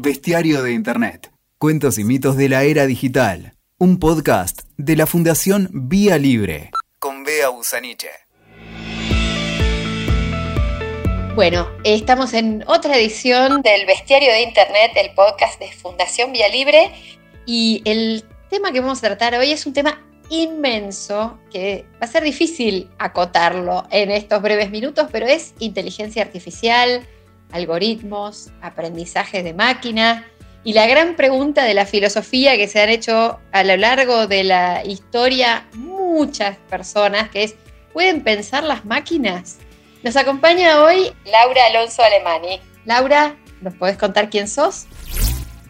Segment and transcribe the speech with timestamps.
[0.00, 1.32] Bestiario de Internet.
[1.58, 3.54] Cuentos y mitos de la era digital.
[3.78, 6.70] Un podcast de la Fundación Vía Libre.
[7.00, 8.06] Con Bea Busaniche.
[11.34, 16.92] Bueno, estamos en otra edición del Bestiario de Internet, el podcast de Fundación Vía Libre.
[17.44, 22.06] Y el tema que vamos a tratar hoy es un tema inmenso que va a
[22.06, 27.04] ser difícil acotarlo en estos breves minutos, pero es inteligencia artificial,
[27.52, 30.26] algoritmos, aprendizaje de máquina
[30.64, 34.44] y la gran pregunta de la filosofía que se han hecho a lo largo de
[34.44, 37.54] la historia muchas personas, que es,
[37.92, 39.58] ¿pueden pensar las máquinas?
[40.02, 42.60] Nos acompaña hoy Laura Alonso Alemani.
[42.84, 44.86] Laura, ¿nos podés contar quién sos?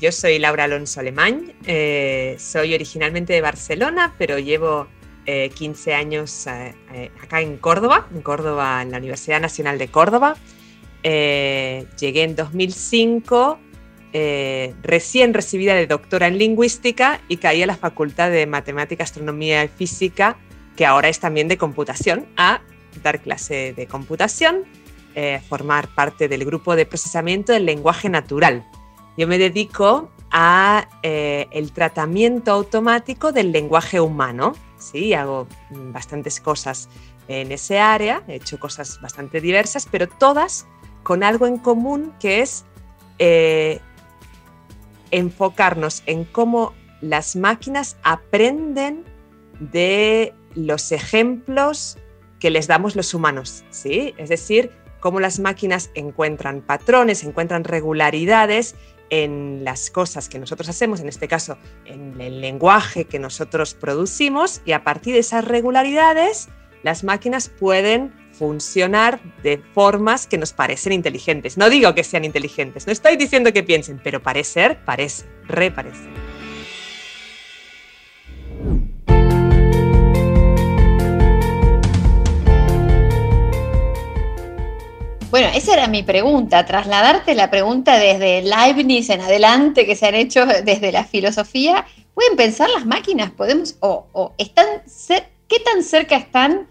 [0.00, 4.86] Yo soy Laura Alonso Alemán, eh, soy originalmente de Barcelona, pero llevo
[5.26, 10.36] 15 eh, años eh, acá en Córdoba, en Córdoba, en la Universidad Nacional de Córdoba.
[11.02, 13.58] Llegué en 2005,
[14.82, 19.68] recién recibida de doctora en lingüística y caí a la Facultad de Matemática, Astronomía y
[19.68, 20.36] Física,
[20.76, 22.60] que ahora es también de computación, a
[23.02, 24.64] dar clase de computación,
[25.48, 28.64] formar parte del grupo de procesamiento del lenguaje natural
[29.18, 34.54] yo me dedico a eh, el tratamiento automático del lenguaje humano.
[34.78, 35.48] Sí, hago
[35.92, 36.88] bastantes cosas
[37.26, 40.68] en ese área, he hecho cosas bastante diversas, pero todas
[41.08, 42.66] con algo en común que es
[43.18, 43.80] eh,
[45.10, 49.04] enfocarnos en cómo las máquinas aprenden
[49.58, 51.96] de los ejemplos
[52.40, 54.12] que les damos los humanos, ¿sí?
[54.18, 54.70] Es decir,
[55.00, 58.74] cómo las máquinas encuentran patrones, encuentran regularidades
[59.08, 64.60] en las cosas que nosotros hacemos, en este caso en el lenguaje que nosotros producimos,
[64.66, 66.50] y a partir de esas regularidades,
[66.82, 71.58] las máquinas pueden funcionar de formas que nos parecen inteligentes.
[71.58, 76.08] No digo que sean inteligentes, no estoy diciendo que piensen, pero parecer, parece, reparece.
[85.30, 90.14] Bueno, esa era mi pregunta, trasladarte la pregunta desde Leibniz en adelante que se han
[90.14, 91.84] hecho desde la filosofía.
[92.14, 93.30] ¿Pueden pensar las máquinas?
[93.32, 94.66] ¿Podemos o, están
[95.48, 96.66] qué tan cerca están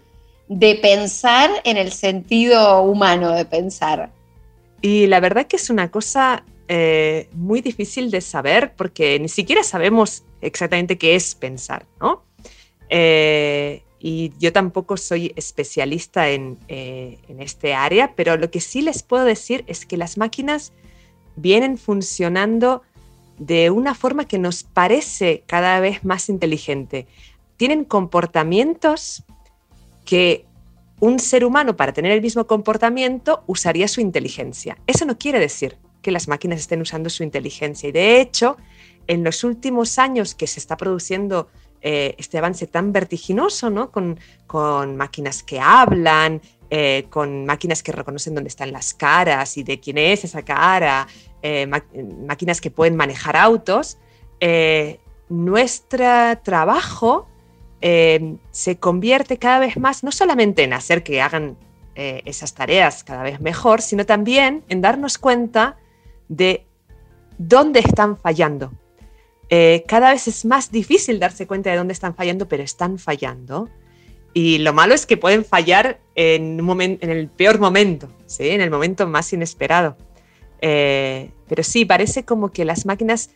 [0.48, 4.10] de pensar en el sentido humano de pensar?
[4.80, 9.62] Y la verdad que es una cosa eh, muy difícil de saber porque ni siquiera
[9.62, 12.22] sabemos exactamente qué es pensar, ¿no?
[12.90, 16.38] Eh, y yo tampoco soy especialista eh,
[16.68, 20.72] en, este área, pero lo que sí les puedo decir es que las máquinas
[21.36, 22.82] vienen funcionando
[23.38, 27.06] de una forma que nos parece cada vez más inteligente.
[27.56, 29.24] Tienen comportamientos
[30.08, 30.46] que
[31.00, 34.78] un ser humano para tener el mismo comportamiento usaría su inteligencia.
[34.86, 37.90] Eso no quiere decir que las máquinas estén usando su inteligencia.
[37.90, 38.56] Y de hecho,
[39.06, 41.50] en los últimos años que se está produciendo
[41.82, 43.90] eh, este avance tan vertiginoso, ¿no?
[43.90, 46.40] Con, máquinas que hablan,
[46.70, 51.06] eh, con máquinas que reconocen dónde están las caras y de quién es esa cara,
[51.42, 51.66] eh,
[52.26, 53.98] máquinas que pueden manejar autos,
[55.28, 57.28] nuestro trabajo
[57.80, 61.56] se convierte cada vez más no solamente en hacer que hagan
[61.94, 65.76] esas tareas cada vez mejor, sino también en darnos cuenta
[66.28, 66.64] de
[67.38, 68.72] dónde están fallando
[69.50, 73.68] eh, cada vez es más difícil darse cuenta de dónde están fallando, pero están fallando.
[74.34, 78.50] Y lo malo es que pueden fallar en, un en el peor momento, ¿sí?
[78.50, 79.96] en el momento más inesperado.
[80.60, 83.30] Eh, pero sí, parece como que las máquinas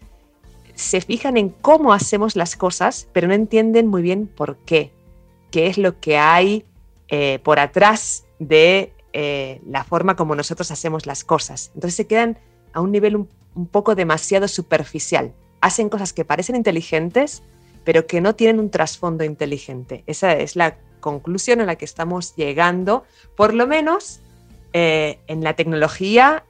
[0.75, 4.93] se fijan en cómo hacemos las cosas, pero no entienden muy bien por qué,
[5.50, 6.65] qué es lo que hay
[7.09, 8.93] eh, por atrás de
[9.66, 11.71] la forma como nosotros hacemos las cosas.
[11.75, 12.38] Entonces se quedan
[12.72, 17.43] a un nivel un poco demasiado superficial hacen cosas que parecen inteligentes,
[17.84, 20.04] pero que no tienen un trasfondo inteligente.
[20.06, 23.04] Esa es la conclusión a la que estamos llegando,
[23.37, 24.21] por lo menos
[24.72, 26.44] eh, en la tecnología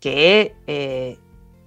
[0.00, 1.18] que eh,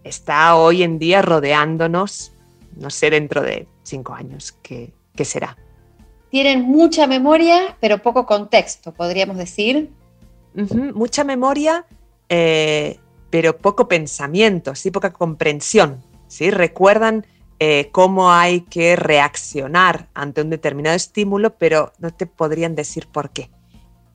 [0.08, 2.32] está hoy en día rodeándonos,
[2.76, 4.94] no sé, dentro de cinco años, ¿qué,
[5.24, 5.58] será?
[6.30, 9.92] Tienen mucha memoria, pero poco contexto, podríamos decir.
[10.94, 11.86] mucha memoria,
[12.30, 13.00] eh,
[13.30, 16.04] pero poco pensamiento, sí, poca comprensión.
[16.28, 16.52] ¿sí?
[16.52, 17.26] Recuerdan
[17.60, 23.32] eh, cómo hay que reaccionar ante un determinado estímulo, pero no te podrían decir por
[23.32, 23.50] qué.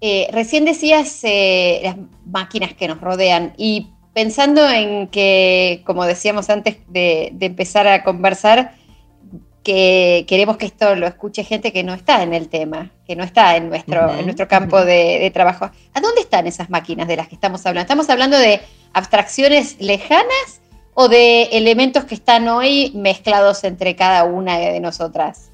[0.01, 1.97] Eh, recién decías eh, las
[2.27, 8.75] máquinas que nos rodean y pensando en que, como decíamos antes de, empezar a conversar,
[9.63, 13.23] que queremos que esto lo escuche gente que no está en el tema, que no
[13.23, 15.71] está en nuestro, en nuestro campo de, de, trabajo.
[15.95, 17.83] ¿A dónde están esas máquinas de las que estamos hablando?
[17.83, 18.61] ¿Estamos hablando de
[18.93, 20.61] abstracciones lejanas
[20.95, 25.51] o de elementos que están hoy mezclados entre cada una de nosotras?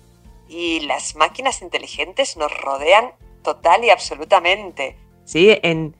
[0.48, 3.12] Y las máquinas inteligentes nos rodean
[3.42, 5.50] total y absolutamente, ¿sí?
[5.62, 5.94] En,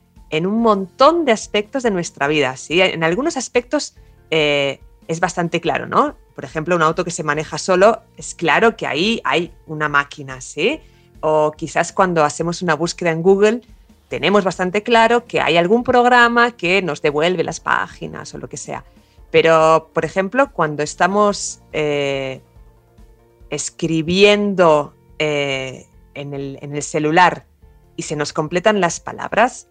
[0.47, 2.81] un montón de aspectos de nuestra vida, ¿sí?
[2.81, 3.95] En algunos aspectos
[4.31, 6.17] eh, es bastante claro, ¿no?
[6.35, 10.41] Por ejemplo, un auto que se maneja solo, es claro que ahí hay una máquina,
[10.41, 10.81] ¿sí?
[11.21, 13.63] O quizás cuando hacemos una búsqueda en Google,
[14.09, 18.57] tenemos bastante claro que hay algún programa que nos devuelve las páginas o lo que
[18.57, 18.85] sea.
[19.31, 22.41] Pero, por ejemplo, cuando estamos eh,
[23.51, 27.45] escribiendo eh, en, el, celular
[27.97, 29.69] y se nos completan las palabras,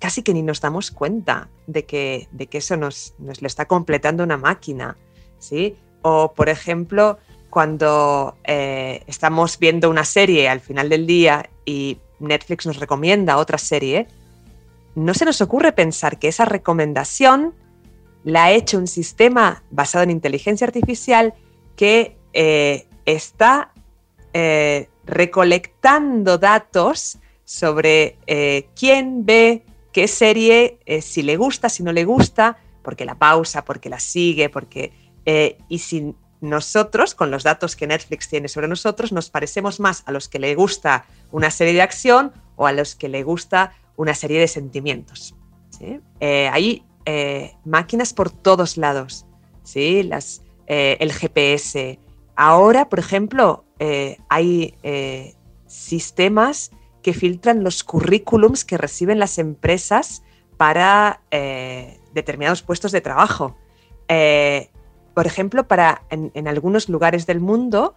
[0.00, 3.66] casi que ni nos damos cuenta de que, de que eso nos, nos, lo está
[3.66, 4.96] completando una máquina.
[5.38, 5.76] ¿sí?
[6.02, 7.18] O, por ejemplo,
[7.50, 13.58] cuando eh, estamos viendo una serie al final del día y Netflix nos recomienda otra
[13.58, 14.08] serie,
[14.94, 17.54] no se nos ocurre pensar que esa recomendación
[18.24, 21.34] la ha hecho un sistema basado en inteligencia artificial
[21.76, 23.72] que eh, está
[24.32, 28.16] eh, recolectando datos sobre
[28.76, 33.88] quién ve qué serie, si le gusta, si no le gusta, porque la pausa, porque
[33.88, 34.92] la sigue, porque...
[35.68, 40.12] y si nosotros, con los datos que Netflix tiene sobre nosotros, nos parecemos más a
[40.12, 44.14] los que le gusta una serie de acción o a los que le gusta una
[44.14, 45.34] serie de sentimientos.
[46.20, 46.82] hay
[47.64, 49.26] máquinas por todos lados,
[49.62, 50.02] ¿sí?
[50.02, 51.98] Las, el GPS,
[52.42, 55.34] Ahora, por ejemplo, eh, hay eh,
[55.66, 56.70] sistemas
[57.02, 60.22] que filtran los currículums que reciben las empresas
[60.56, 63.56] para eh, determinados puestos de trabajo.
[65.14, 67.94] por ejemplo, para, en, algunos lugares del mundo,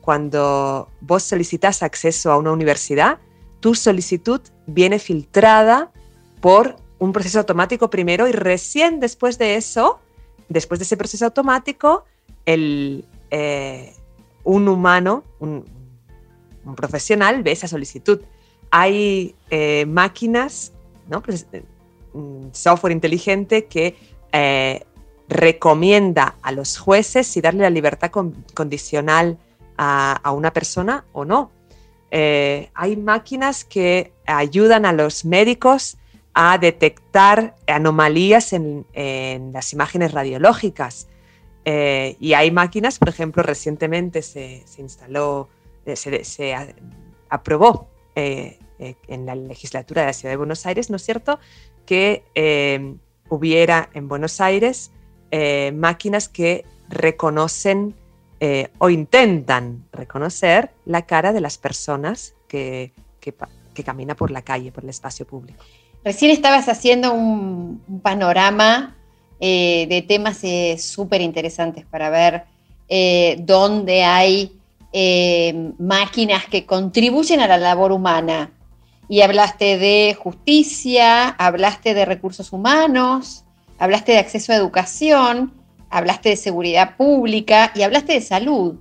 [0.00, 3.18] cuando vos solicitas acceso a una universidad,
[3.60, 5.90] tu solicitud viene filtrada
[6.40, 9.98] por un proceso automático primero y recién después de eso,
[10.48, 12.04] después de ese proceso automático,
[12.44, 13.94] el, eh,
[14.44, 15.64] un humano, un,
[16.74, 18.20] profesional, ve esa solicitud.
[18.70, 20.72] Hay eh, máquinas,
[21.08, 21.22] ¿no?
[21.22, 21.62] Pues, eh,
[22.52, 23.96] software inteligente que
[25.28, 28.10] recomienda a los jueces si darle la libertad
[28.52, 29.38] condicional
[29.78, 31.50] a, una persona o no.
[32.10, 35.96] hay máquinas que ayudan a los médicos
[36.34, 38.84] a detectar anomalías en
[39.52, 41.08] las imágenes radiológicas.
[41.68, 45.48] Eh, y hay máquinas, por ejemplo, recientemente se, instaló,
[45.86, 46.56] eh, se,
[47.28, 51.38] aprobó eh, en la legislatura de la Ciudad de Buenos Aires, ¿no es cierto?,
[51.86, 52.24] que
[53.28, 54.90] hubiera en Buenos Aires
[55.72, 57.94] máquinas que reconocen
[58.78, 64.84] o intentan reconocer la cara de las personas que, que, camina por la calle, por
[64.84, 65.64] el espacio público.
[66.04, 68.96] Recién estabas haciendo un panorama
[69.38, 72.44] eh, de temas eh, súper interesantes para ver
[72.88, 74.55] eh, dónde hay
[75.78, 78.50] máquinas que contribuyen a la labor humana.
[79.08, 83.44] Y hablaste de justicia, hablaste de recursos humanos,
[83.78, 85.52] hablaste de acceso a educación,
[85.90, 88.76] hablaste de seguridad pública y hablaste de salud.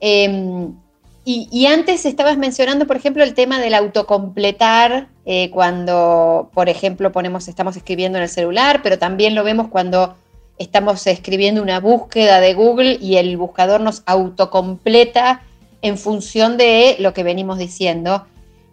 [0.00, 0.74] Em,
[1.28, 7.48] y, antes estabas mencionando, por ejemplo, el tema del autocompletar eh, cuando, por ejemplo, ponemos,
[7.48, 10.14] estamos escribiendo en el celular, pero también lo vemos cuando
[10.56, 15.42] estamos escribiendo una búsqueda de Google y el buscador nos autocompleta
[15.82, 18.26] en función de lo que venimos diciendo.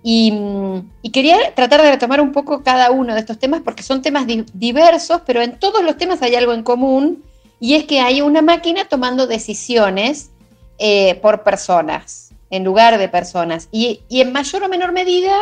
[0.04, 0.34] Y,
[1.14, 5.22] quería tratar de retomar un poco cada uno de estos temas porque son temas diversos,
[5.26, 7.24] pero en todos los temas hay algo en común
[7.60, 10.32] y es que hay una máquina tomando decisiones
[10.80, 13.70] eh, por personas en lugar de personas.
[13.72, 15.34] Y, en mayor o menor medida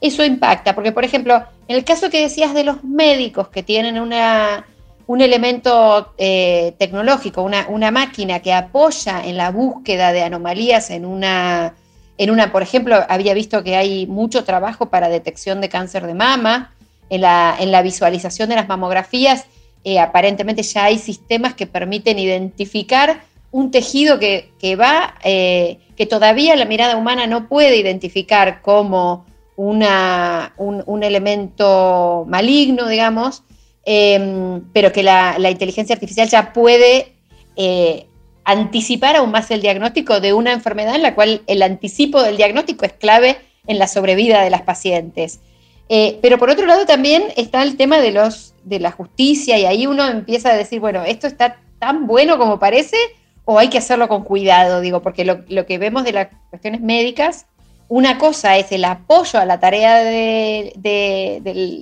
[0.00, 3.98] eso impacta, porque por ejemplo, en el caso que decías de los médicos que tienen
[3.98, 4.66] una,
[5.06, 11.04] un elemento eh, tecnológico, una, una, máquina que apoya en la búsqueda de anomalías en
[11.04, 11.74] una,
[12.18, 16.14] en una, por ejemplo, había visto que hay mucho trabajo para detección de cáncer de
[16.14, 16.72] mama,
[17.08, 19.46] en la, en la visualización de las mamografías,
[19.84, 23.20] eh, aparentemente ya hay sistemas que permiten identificar
[23.52, 30.52] un tejido que, va, eh, que todavía la mirada humana no puede identificar como una,
[30.58, 33.44] un, elemento maligno, digamos,
[33.86, 37.14] em, pero que la, inteligencia artificial ya puede
[37.56, 38.06] eh,
[38.44, 42.84] anticipar aún más el diagnóstico de una enfermedad en la cual el anticipo del diagnóstico
[42.84, 45.40] es clave en la sobrevida de las pacientes.
[45.88, 49.64] Eh, pero por otro lado también está el tema de, los, de la justicia y
[49.64, 52.96] ahí uno empieza a decir, bueno, esto está tan bueno como parece
[53.44, 57.46] o hay que hacerlo con cuidado, digo, porque lo, que vemos de las cuestiones médicas,
[57.88, 60.72] una cosa es el apoyo a la tarea de,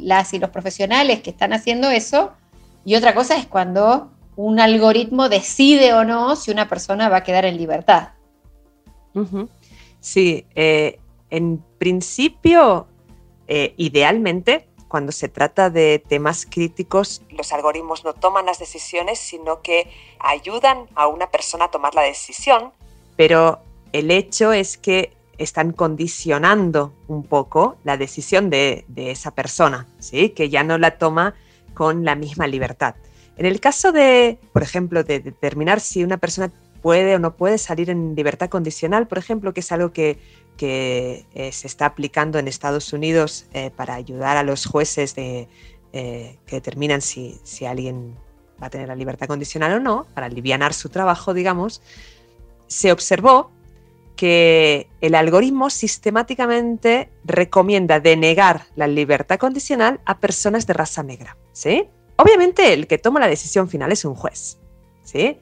[0.02, 2.32] las y los profesionales que están haciendo eso,
[2.84, 7.23] y otra cosa es cuando un algoritmo decide o no si una persona va a
[7.23, 8.11] quedar en libertad.
[10.00, 10.99] Sí, eh,
[11.30, 12.87] en principio,
[13.46, 19.62] eh, idealmente, cuando se trata de temas críticos, los algoritmos no toman las decisiones, sino
[19.62, 22.73] que ayudan a una persona a tomar la decisión,
[23.16, 23.61] pero
[23.92, 30.31] el hecho es que están condicionando un poco la decisión de, esa persona, ¿sí?
[30.31, 31.35] que ya no la toma
[31.75, 32.95] con la misma libertad.
[33.37, 37.59] En el caso de, por ejemplo, de determinar si una persona puede o no puede
[37.59, 40.19] salir en libertad condicional, por ejemplo, que es algo que,
[40.57, 45.49] que eh, se está aplicando en Estados Unidos eh, para ayudar a los jueces de,
[45.93, 48.14] eh, que determinan si, si, alguien
[48.62, 51.81] va a tener la libertad condicional o no, para aliviar su trabajo, digamos,
[52.67, 53.50] se observó
[54.25, 61.37] que el algoritmo sistemáticamente recomienda denegar la libertad condicional a personas de raza negra.
[61.52, 61.90] ¿sí?
[62.16, 64.57] Obviamente el que toma la decisión final es un juez,
[65.02, 65.37] ¿sí?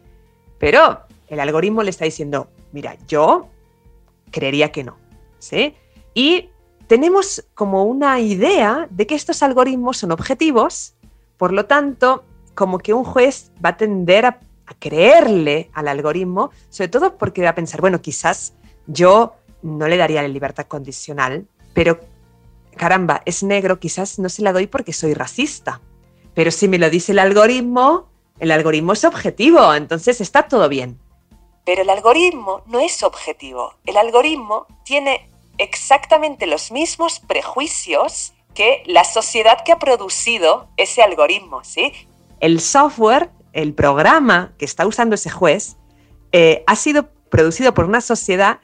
[0.59, 0.99] pero
[1.29, 3.51] el algoritmo le está diciendo, mira, yo
[4.33, 4.99] creería que no.
[5.39, 5.77] ¿sí?
[6.12, 6.49] Y
[6.89, 10.97] tenemos como una idea de que estos algoritmos son objetivos,
[11.37, 12.25] por lo tanto,
[12.57, 14.41] como que un juez va a tender a,
[14.81, 18.55] creerle al algoritmo, sobre todo porque va a pensar, bueno, quizás
[18.87, 22.01] yo no le daría la libertad condicional, pero
[22.77, 25.81] caramba, es negro, quizás no se la doy porque soy racista.
[26.35, 28.09] Pero si me lo dice el algoritmo,
[28.39, 30.99] el algoritmo es objetivo, entonces está todo bien.
[31.65, 33.75] Pero el algoritmo no es objetivo.
[33.85, 41.62] El algoritmo tiene exactamente los mismos prejuicios que la sociedad que ha producido ese algoritmo,
[41.65, 41.93] ¿sí?
[42.41, 45.77] El software, el programa que está usando ese juez,
[46.33, 48.61] eh, ha sido producido por una sociedad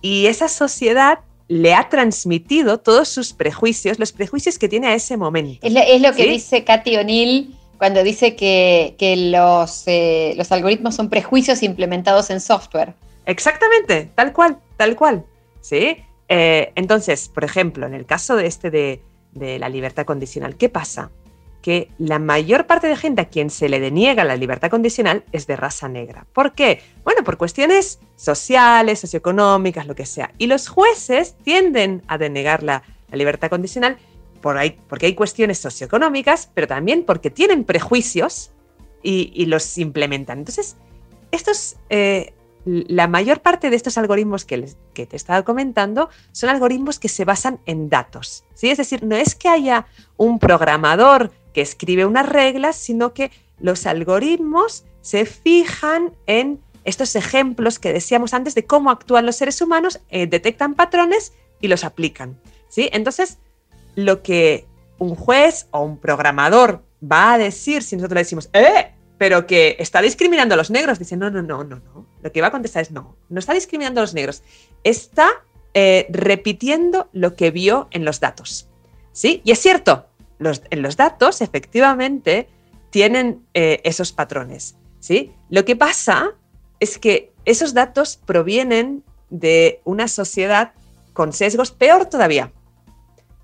[0.00, 5.16] y esa sociedad le ha transmitido todos sus prejuicios, los prejuicios que tiene a ese
[5.16, 5.66] momento.
[5.66, 11.62] Es lo, que dice Katy O'Neill cuando dice que, los, eh, los algoritmos son prejuicios
[11.62, 12.94] implementados en software.
[13.24, 15.24] Exactamente, tal cual, tal cual.
[15.60, 15.96] ¿sí?
[16.28, 19.00] Eh, entonces, por ejemplo, en el caso de este de,
[19.34, 21.12] la libertad condicional, ¿qué pasa?
[21.62, 25.46] Que la mayor parte de gente a quien se le deniega la libertad condicional es
[25.46, 26.26] de raza negra.
[26.32, 26.82] ¿Por qué?
[27.04, 30.32] Bueno, por cuestiones sociales, socioeconómicas, lo que sea.
[30.38, 33.96] Y los jueces tienden a denegar la, libertad condicional
[34.42, 38.50] por ahí, porque hay cuestiones socioeconómicas, pero también porque tienen prejuicios
[39.02, 40.38] y, los implementan.
[40.40, 40.76] Entonces,
[41.32, 42.34] estos eh,
[42.68, 44.58] la mayor parte de estos algoritmos que,
[44.92, 48.44] te he estado comentando son algoritmos que se basan en datos.
[48.54, 48.70] ¿sí?
[48.70, 49.86] Es decir, no es que haya
[50.16, 57.80] un programador que escribe unas reglas, sino que los algoritmos se fijan en estos ejemplos
[57.80, 62.38] que decíamos antes de cómo actúan los seres humanos, eh, detectan patrones y los aplican.
[62.68, 62.88] ¿sí?
[62.92, 63.38] Entonces,
[63.96, 64.66] lo que
[64.98, 68.92] un juez o un programador va a decir si nosotros le decimos, ¡eh!
[69.18, 71.00] pero que está discriminando a los negros.
[71.00, 72.06] Dice, no, no, no, no, no.
[72.22, 74.44] Lo que va a contestar es no, no está discriminando a los negros.
[74.84, 75.28] Está
[75.74, 78.68] eh, repitiendo lo que vio en los datos.
[79.10, 79.42] ¿Sí?
[79.44, 80.06] Y es cierto,
[80.38, 82.48] los, en los datos efectivamente
[82.90, 84.76] tienen eh, esos patrones.
[85.00, 85.32] ¿Sí?
[85.48, 86.30] Lo que pasa
[86.80, 90.72] es que esos datos provienen de una sociedad
[91.12, 92.52] con sesgos, peor todavía.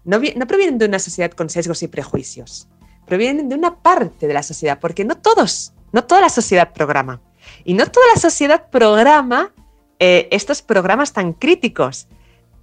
[0.05, 2.69] No, provienen de una sociedad con sesgos y prejuicios
[3.07, 7.21] provienen de una parte de la sociedad, porque no todos, no toda la sociedad programa.
[7.65, 9.53] Y no toda la sociedad programa
[9.99, 12.09] eh, estos programas tan críticos.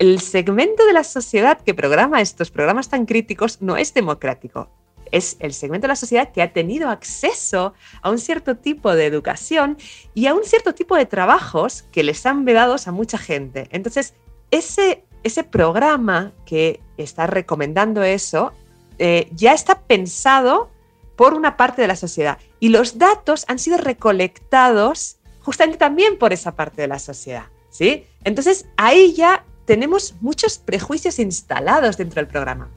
[0.02, 4.68] El segmento de la sociedad que programa estos programas tan críticos no es democrático.
[5.12, 9.06] Es el segmento de la sociedad que ha tenido acceso a un cierto tipo de
[9.06, 9.78] educación
[10.16, 13.68] y a un cierto tipo de trabajos que les han vedados a mucha gente.
[13.70, 14.16] Entonces,
[14.50, 18.54] ese, ese programa que está recomendando eso
[18.98, 20.72] eh, ya está pensado
[21.16, 26.34] por una parte de la sociedad y los datos han sido recolectados justamente también por
[26.34, 28.08] esa parte de la sociedad, ¿sí?
[28.24, 32.70] Entonces ahí ya tenemos muchos prejuicios instalados dentro del programa.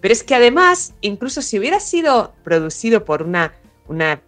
[0.00, 3.52] Pero es que además, incluso si hubiera sido producido por una,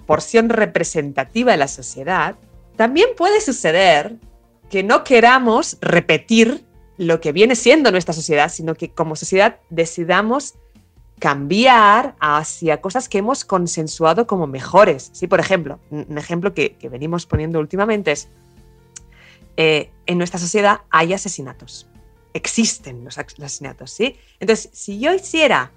[0.06, 2.34] porción representativa de la sociedad,
[2.76, 4.16] también puede suceder
[4.70, 6.64] que no queramos repetir
[6.96, 10.54] lo que viene siendo nuestra sociedad, sino que como sociedad decidamos
[11.18, 15.10] cambiar hacia cosas que hemos consensuado como mejores.
[15.12, 15.26] ¿sí?
[15.26, 18.28] Por ejemplo, un ejemplo que, venimos poniendo últimamente es,
[19.58, 21.86] eh, en nuestra sociedad hay asesinatos,
[22.34, 23.90] existen los asesinatos.
[23.90, 24.16] ¿sí?
[24.38, 25.72] Entonces, si yo hiciera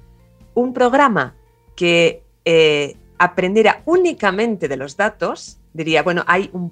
[0.53, 1.35] un programa
[1.75, 6.71] que eh, aprendiera únicamente de los datos, diría, bueno, hay un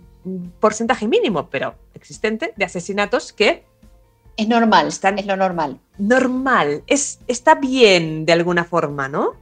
[0.59, 3.65] porcentaje mínimo, pero existente, de asesinatos que
[4.37, 5.79] es normal, es lo normal.
[5.97, 9.33] Normal, es, está bien de alguna forma, ¿no?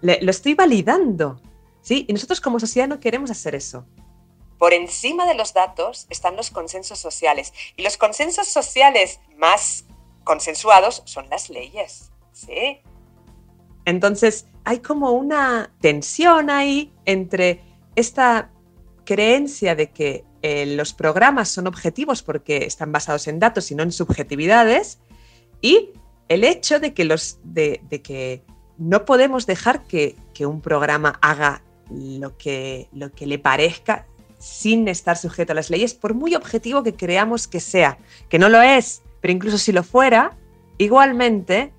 [0.00, 1.40] lo estoy validando.
[1.80, 2.06] ¿sí?
[2.08, 3.86] Y nosotros como sociedad no queremos hacer eso.
[4.62, 7.52] Por encima de los datos están los consensos sociales.
[7.76, 9.86] Y los consensos sociales más
[10.22, 12.12] consensuados son las leyes.
[12.30, 12.78] ¿sí?
[13.86, 17.60] Entonces, hay como una tensión ahí entre
[17.96, 18.52] esta
[19.04, 23.82] creencia de que eh, los programas son objetivos porque están basados en datos y no
[23.82, 25.00] en subjetividades
[25.60, 25.90] y
[26.28, 28.44] el hecho de que, los, de, que
[28.78, 34.06] no podemos dejar que, un programa haga lo que, lo que le parezca
[34.42, 38.48] sin estar sujeto a las leyes, por muy objetivo que creamos que sea, que no
[38.48, 40.36] lo es, pero incluso si lo fuera,
[40.78, 41.72] igualmente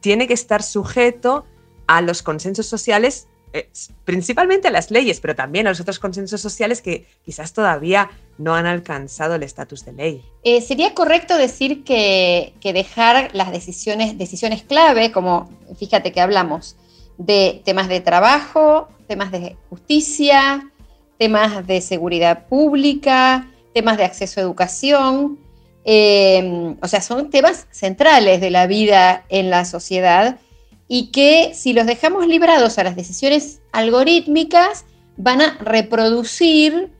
[0.00, 1.44] tiene que estar sujeto
[1.86, 3.68] a los consensos sociales, eh,
[4.06, 8.54] principalmente a las leyes, pero también a los otros consensos sociales que quizás todavía no
[8.54, 10.24] han alcanzado el estatus de ley.
[10.44, 16.74] Eh, ¿Sería correcto decir que, dejar las decisiones, decisiones clave, como fíjate que hablamos
[17.18, 20.70] de temas de trabajo, temas de justicia,
[21.18, 25.38] temas de seguridad pública, temas de acceso a educación,
[25.84, 30.38] eh, o sea, son temas centrales de la vida en la sociedad
[30.88, 34.84] y que si los dejamos librados a las decisiones algorítmicas,
[35.16, 36.90] van a reproducir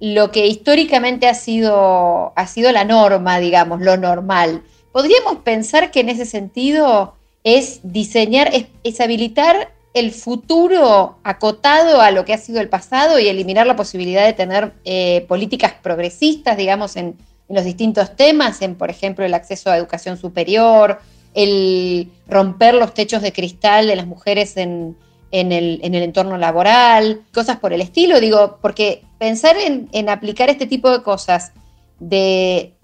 [0.00, 4.62] lo que históricamente ha sido, ha sido la norma, digamos, lo normal.
[4.92, 8.50] Podríamos pensar que en ese sentido es diseñar,
[8.82, 13.76] es, habilitar el futuro acotado a lo que ha sido el pasado y eliminar la
[13.76, 17.16] posibilidad de tener eh, políticas progresistas, digamos, en,
[17.48, 21.00] en los distintos temas, en, por ejemplo, el acceso a educación superior,
[21.34, 24.96] el romper los techos de cristal de las mujeres en,
[25.30, 31.02] el, entorno laboral, cosas por el estilo, digo, porque pensar en, aplicar este tipo de
[31.02, 31.52] cosas,
[32.00, 32.74] de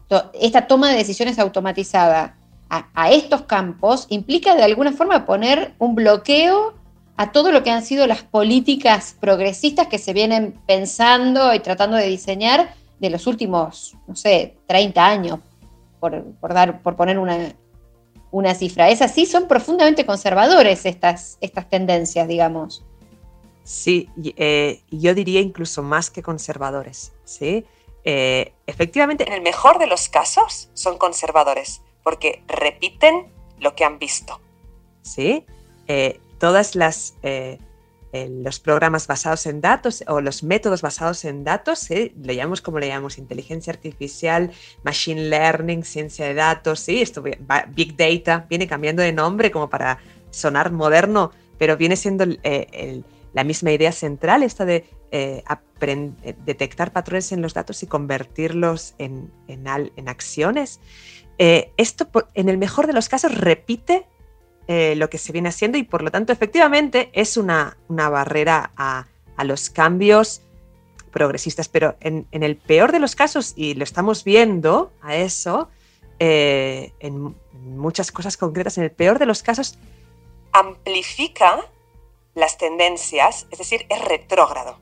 [0.41, 2.37] esta toma de decisiones automatizada
[2.69, 6.75] a, estos campos, implica de alguna forma poner un bloqueo
[7.17, 11.97] a todo lo que han sido las políticas progresistas que se vienen pensando y tratando
[11.97, 15.41] de diseñar de los últimos, no sé, 30 años,
[16.01, 17.55] por, dar, por poner una,
[18.31, 18.91] una cifra.
[18.91, 22.85] Es así, son profundamente conservadores estas, estas tendencias, digamos.
[23.63, 27.65] Sí, eh, yo diría incluso más que conservadores, ¿sí?
[28.05, 33.99] Eh, efectivamente, en el mejor de los casos son conservadores, porque repiten lo que han
[33.99, 34.41] visto,
[35.01, 35.47] ¿sí?
[35.89, 37.15] Eh, todas las
[38.31, 42.13] los programas basados en datos o los métodos basados en datos, ¿sí?
[42.23, 44.53] le llamamos como le llamamos, inteligencia artificial,
[44.85, 47.03] machine learning, ciencia de datos, ¿sí?
[47.03, 49.99] esto big data, viene cambiando de nombre como para
[50.31, 55.43] sonar moderno, pero viene siendo eh, la misma idea central, esta de eh,
[55.81, 60.81] eh, detectar patrones en los datos y convertirlos en, en acciones.
[61.39, 64.07] esto, en el mejor de los casos, repite
[64.67, 69.07] eh, lo que se viene haciendo y por lo tanto efectivamente es una, barrera a,
[69.45, 70.41] los cambios
[71.11, 75.69] progresistas, pero en, el peor de los casos, y lo estamos viendo a eso,
[76.19, 79.79] eh, en muchas cosas concretas, en el peor de los casos,
[80.53, 81.61] amplifica
[82.35, 84.79] las tendencias, es decir, es retrógrado.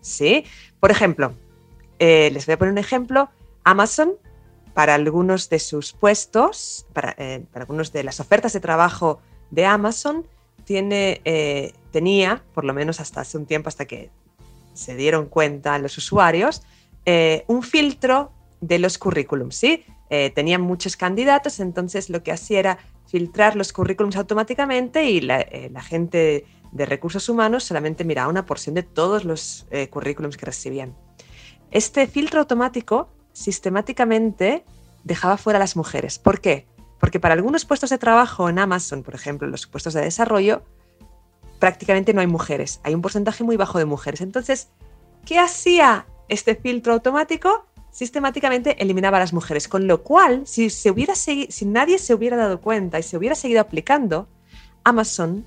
[0.00, 0.44] ¿Sí?
[0.80, 1.34] Por ejemplo,
[1.98, 3.30] eh, les voy a poner un ejemplo,
[3.64, 4.14] Amazon
[4.74, 10.26] para algunos de sus puestos, para, eh, algunos de las ofertas de trabajo de Amazon,
[10.64, 14.10] tiene, eh, tenía, por lo menos hasta hace un tiempo, hasta que
[14.74, 16.62] se dieron cuenta los usuarios,
[17.06, 19.56] eh, un filtro de los currículums.
[19.56, 19.84] ¿sí?
[20.36, 25.44] tenían muchos candidatos, entonces lo que hacía era filtrar los currículums automáticamente y la,
[25.82, 30.94] gente de recursos humanos solamente miraba una porción de todos los currículums que recibían.
[31.72, 34.64] Este filtro automático sistemáticamente
[35.02, 36.18] dejaba fuera a las mujeres.
[36.18, 36.66] ¿Por qué?
[36.98, 40.62] Porque para algunos puestos de trabajo en Amazon, por ejemplo, los puestos de desarrollo,
[41.58, 42.80] prácticamente no hay mujeres.
[42.82, 44.22] Hay un porcentaje muy bajo de mujeres.
[44.22, 44.70] Entonces,
[45.26, 47.66] ¿qué hacía este filtro automático?
[47.90, 49.68] Sistemáticamente eliminaba a las mujeres.
[49.68, 53.34] Con lo cual, si, se hubiera si nadie se hubiera dado cuenta y se hubiera
[53.34, 54.28] seguido aplicando,
[54.84, 55.46] Amazon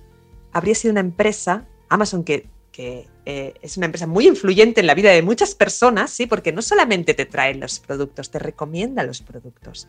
[0.52, 4.94] habría sido una empresa, Amazon que que eh, es una empresa muy influyente en la
[4.94, 6.28] vida de muchas personas, ¿sí?
[6.28, 9.88] porque no solamente te trae los productos, te recomienda los productos,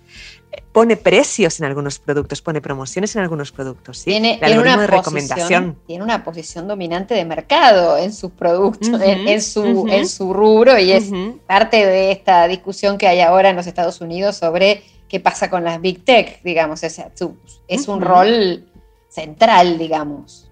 [0.51, 3.99] eh, pone precios en algunos productos, pone promociones en algunos productos.
[3.99, 4.05] ¿sí?
[4.07, 5.77] Tiene, una recomendación.
[5.87, 10.93] Tiene una posición dominante de mercado en sus productos, en, su, en su rubro, y
[10.93, 11.11] es
[11.47, 15.63] parte de esta discusión que hay ahora en los Estados Unidos sobre qué pasa con
[15.63, 17.03] las Big Tech, digamos, es,
[17.69, 18.67] es un rol
[19.11, 20.48] central, digamos.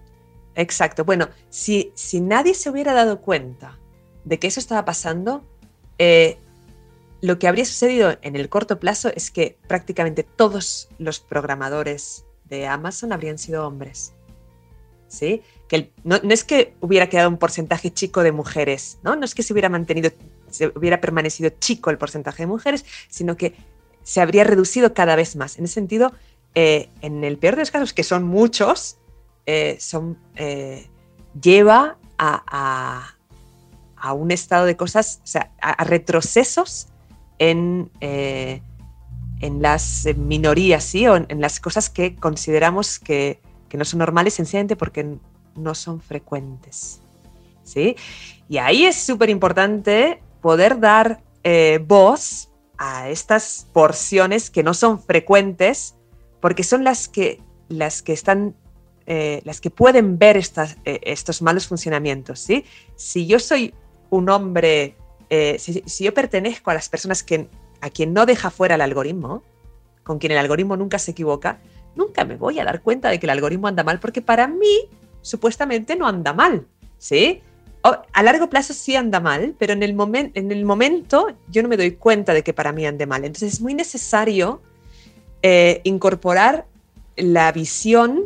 [0.57, 1.05] Exacto.
[1.05, 3.77] Bueno, si, si, nadie se hubiera dado cuenta
[4.25, 5.45] de que eso estaba pasando,
[5.99, 6.37] eh,
[7.21, 12.65] lo que habría sucedido en el corto plazo es que prácticamente todos los programadores de
[12.65, 14.13] Amazon habrían sido hombres.
[15.07, 15.43] ¿sí?
[15.67, 19.15] Que no, es que hubiera quedado un porcentaje chico de mujeres, ¿no?
[19.15, 20.09] No es que se hubiera mantenido,
[20.49, 23.53] se hubiera permanecido chico el porcentaje de mujeres, sino que
[24.03, 25.59] se habría reducido cada vez más.
[25.59, 26.13] En ese sentido,
[26.55, 28.97] eh, en el peor de los casos, que son muchos,
[29.49, 30.89] eh, son, eh,
[31.41, 33.13] lleva a,
[34.13, 36.89] un estado de cosas, o sea, a, retrocesos
[37.39, 41.07] en, en las minorías, ¿sí?
[41.07, 43.41] O en, las cosas que consideramos que,
[43.73, 45.17] no son normales sencillamente porque
[45.55, 47.01] no son frecuentes,
[47.63, 47.95] ¿sí?
[48.49, 51.21] Y ahí es súper importante poder dar
[51.85, 55.95] voz a estas porciones que no son frecuentes
[56.41, 58.55] porque son las que, las que están,
[59.09, 62.41] eh, las que pueden ver estas, eh, estos malos funcionamientos.
[62.41, 62.65] ¿sí?
[62.97, 63.73] Si yo soy
[64.09, 64.97] un hombre,
[65.29, 67.47] eh, si, yo pertenezco a las personas que,
[67.79, 69.43] a quien no deja fuera el algoritmo,
[70.03, 71.61] con quien el algoritmo nunca se equivoca,
[71.95, 74.89] nunca me voy a dar cuenta de que el algoritmo anda mal, porque para mí
[75.21, 76.67] supuestamente no anda mal.
[76.97, 77.41] ¿sí?
[78.11, 79.95] a largo plazo sí anda mal, pero en el,
[80.33, 83.23] en el momento yo no me doy cuenta de que para mí ande mal.
[83.23, 84.61] Entonces es muy necesario
[85.85, 86.65] incorporar
[87.17, 88.25] la visión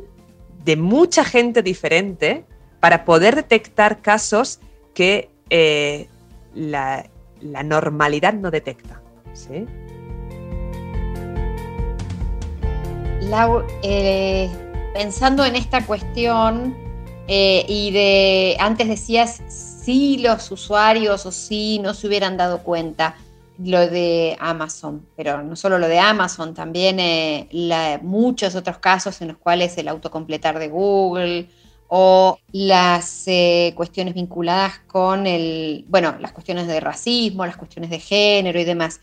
[0.64, 2.46] de mucha gente diferente
[2.80, 4.60] para poder detectar casos
[4.94, 6.08] que eh,
[6.54, 7.08] la,
[7.42, 9.02] normalidad no detecta.
[13.84, 14.50] Eh,
[14.94, 16.76] pensando en esta cuestión
[17.28, 23.16] y de, antes decías si los usuarios o si no se hubieran dado cuenta
[23.64, 29.30] lo de Amazon, pero no solo lo de Amazon, también eh, muchos otros casos en
[29.30, 31.50] los cuales el autocompletar de Google
[31.88, 38.00] o las eh, cuestiones vinculadas con el, bueno, las cuestiones de racismo, las cuestiones de
[38.00, 39.02] género y demás.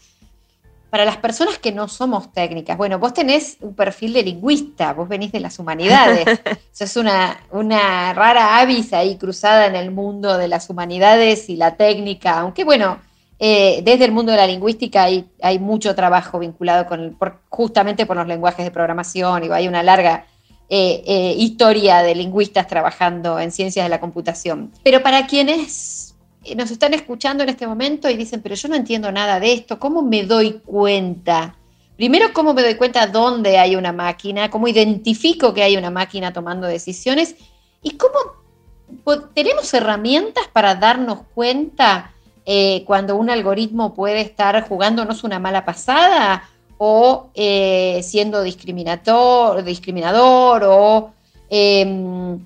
[0.91, 5.07] Para las personas que no somos técnicas, bueno, vos tenés un perfil de lingüista, vos
[5.07, 6.25] venís de las humanidades,
[6.73, 11.77] sos una, una rara avis ahí cruzada en el mundo de las humanidades y la
[11.77, 12.99] técnica, aunque bueno,
[13.41, 17.17] eh, desde el mundo de la lingüística hay, mucho trabajo vinculado con,
[17.49, 20.27] justamente por los lenguajes de programación y hay una larga
[20.69, 24.73] eh, eh, historia de lingüistas trabajando en ciencias de la computación.
[24.83, 26.17] Pero para quienes
[26.57, 29.79] nos están escuchando en este momento y dicen, pero yo no entiendo nada de esto,
[29.79, 31.55] ¿cómo me doy cuenta?
[31.97, 34.51] Primero, ¿cómo me doy cuenta dónde hay una máquina?
[34.51, 37.37] ¿Cómo identifico que hay una máquina tomando decisiones?
[37.83, 42.13] ¿Y cómo tenemos herramientas para darnos cuenta?
[42.51, 50.63] Eh, cuando un algoritmo puede estar jugándonos una mala pasada o eh, siendo discriminador, discriminador
[50.65, 51.13] o,
[51.51, 52.39] em,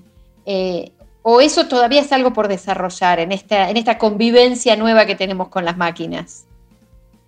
[0.45, 5.15] eh, o eso todavía es algo por desarrollar en esta, en esta convivencia nueva que
[5.15, 6.47] tenemos con las máquinas.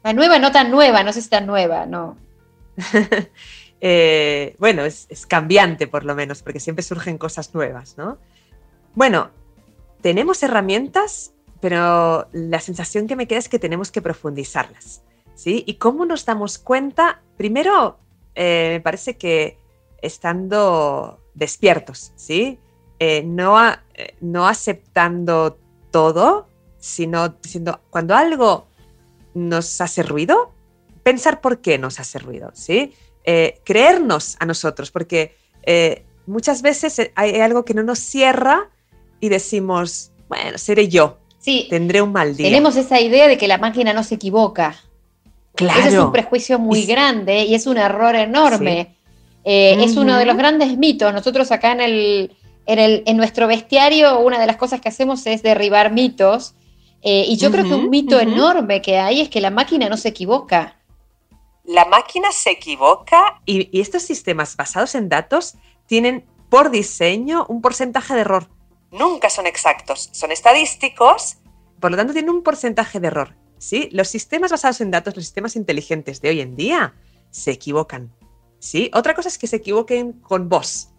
[0.04, 2.18] La nueva, no tan nueva, no sé si tan nueva, no.
[4.60, 8.18] bueno, es, cambiante por lo menos, porque siempre surgen cosas nuevas, ¿no?
[8.96, 9.30] Bueno,
[10.02, 11.32] tenemos herramientas
[11.66, 15.02] pero la sensación que me queda es que tenemos que profundizarlas.
[15.34, 15.64] ¿sí?
[15.66, 17.24] ¿Y cómo nos damos cuenta?
[17.38, 17.98] Primero,
[18.36, 19.58] eh, me parece que
[20.00, 22.60] estando despiertos, ¿sí?
[23.00, 23.58] Eh, no,
[23.96, 25.58] eh, no aceptando
[25.90, 28.68] todo, sino diciendo, cuando algo
[29.34, 30.54] nos hace ruido,
[31.02, 32.94] pensar por qué nos hace ruido, ¿sí?
[33.64, 35.36] creernos a nosotros, porque
[36.28, 38.70] muchas veces hay algo que no nos cierra
[39.20, 41.68] y decimos, bueno, seré yo, Sí.
[41.70, 42.48] Tendré un mal día.
[42.48, 44.76] Tenemos esa idea de que la máquina no se equivoca.
[45.54, 45.80] Claro.
[45.80, 48.96] Ese es un prejuicio muy grande y es un error enorme.
[49.44, 51.14] Eh, es uno de los grandes mitos.
[51.14, 55.94] Nosotros acá en, el, en, nuestro bestiario, una de las cosas que hacemos es derribar
[55.94, 56.56] mitos.
[57.04, 59.98] Eh, y yo creo que un mito enorme que hay es que la máquina no
[59.98, 60.80] se equivoca.
[61.64, 65.54] La máquina se equivoca y, y estos sistemas basados en datos
[65.86, 68.48] tienen por diseño un porcentaje de error
[68.96, 71.38] nunca son exactos, son estadísticos,
[71.80, 73.36] por lo tanto tienen un porcentaje de error.
[73.58, 73.90] ¿sí?
[73.92, 76.96] Los sistemas basados en datos, los sistemas inteligentes de hoy en día,
[77.30, 78.14] se equivocan.
[78.60, 78.90] ¿sí?
[78.94, 80.90] Otra cosa es que se equivoquen con vos,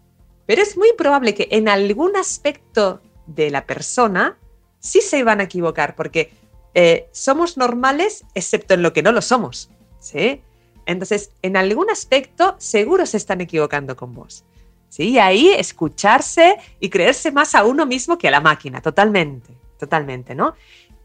[0.45, 4.39] pero es muy probable que en algún aspecto de la persona
[4.79, 6.31] sí se van a equivocar, porque
[6.73, 9.69] eh, somos normales excepto en lo que no lo somos.
[9.99, 10.41] ¿sí?
[10.85, 14.45] Entonces, en algún aspecto seguro se están equivocando con vos.
[14.89, 15.09] ¿Sí?
[15.09, 20.35] Y ahí escucharse y creerse más a uno mismo que a la máquina, totalmente, totalmente,
[20.35, 20.55] ¿no?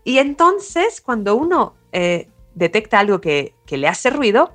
[0.04, 4.52] Y entonces, cuando uno eh, detecta algo que, le hace ruido,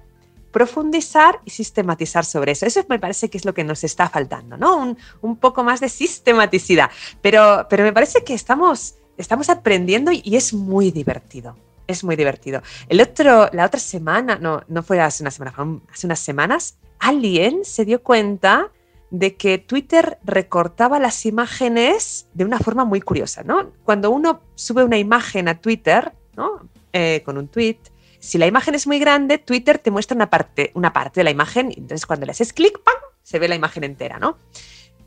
[0.52, 2.66] profundizar y sistematizar sobre eso.
[2.66, 4.96] Eso me parece que es lo que nos está faltando, ¿no?
[5.22, 6.90] Un, poco más de sistematicidad.
[7.22, 11.56] Pero, pero me parece que estamos, estamos aprendiendo y, es muy divertido.
[11.88, 12.62] Es muy divertido.
[12.90, 16.78] El otro, la otra semana, no, no fue hace una semana, fue hace unas semanas,
[17.00, 18.72] alguien se dio cuenta
[19.10, 23.72] de que Twitter recortaba las imágenes de una forma muy curiosa, ¿no?
[23.84, 26.70] Cuando uno sube una imagen a Twitter, ¿no?
[26.94, 27.80] Eh, con un tweet,
[28.20, 31.32] si la imagen es muy grande, Twitter te muestra una parte, una parte de la
[31.32, 32.96] imagen, y entonces cuando le haces clic, ¡pam!
[33.24, 34.38] se ve la imagen entera, ¿no?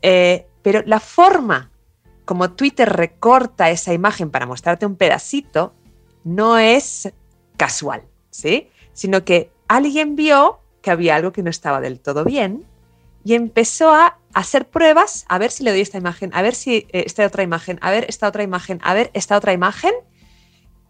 [0.01, 1.71] Eh, pero la forma
[2.25, 5.73] como Twitter recorta esa imagen para mostrarte un pedacito
[6.23, 7.11] no es
[7.57, 8.69] casual, ¿sí?
[8.93, 12.65] Sino que alguien vio que había algo que no estaba del todo bien
[13.23, 16.87] y empezó a hacer pruebas, a ver si le doy esta imagen, a ver si
[16.91, 19.93] eh, esta otra imagen, a ver esta otra imagen, a ver esta otra imagen,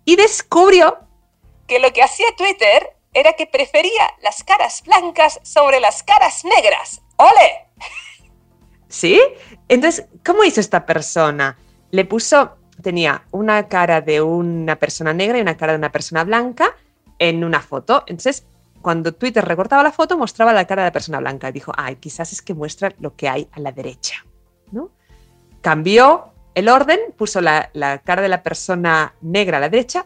[0.06, 1.00] y descubrió
[1.67, 7.02] que lo que hacía Twitter era que prefería las caras blancas sobre las caras negras.
[7.17, 7.67] ¡Ole!
[8.88, 9.20] ¿Sí?
[9.67, 11.58] Entonces, ¿cómo hizo esta persona?
[11.91, 16.24] Le puso, tenía una cara de una persona negra y una cara de una persona
[16.24, 16.76] blanca
[17.20, 18.04] en una foto.
[18.08, 18.46] Entonces,
[18.82, 21.50] cuando Twitter recortaba la foto, mostraba la cara de la persona blanca.
[21.50, 24.26] Y dijo, ay, quizás es que muestra lo que hay a la derecha.
[24.72, 24.91] ¿no?
[25.62, 30.06] Cambió el orden, puso la, la cara de la persona negra a la derecha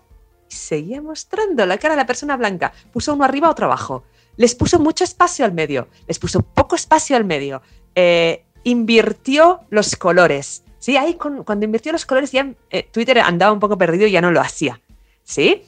[0.50, 2.74] y seguía mostrando la cara de la persona blanca.
[2.92, 4.04] Puso uno arriba, otro abajo.
[4.38, 7.62] Les puso mucho espacio al medio, les puso poco espacio al medio.
[7.96, 10.64] Eh, invirtió los colores.
[10.80, 14.22] Sí, ahí cuando invirtió los colores ya eh, Twitter andaba un poco perdido y ya
[14.22, 14.82] no lo hacía.
[15.24, 15.64] ¿Sí?